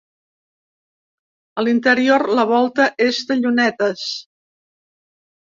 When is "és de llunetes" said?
3.09-4.11